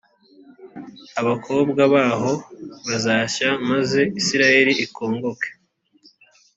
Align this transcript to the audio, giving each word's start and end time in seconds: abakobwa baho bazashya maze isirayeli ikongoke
abakobwa 1.21 1.81
baho 1.93 2.31
bazashya 2.87 3.49
maze 3.69 3.99
isirayeli 4.19 4.73
ikongoke 4.85 5.49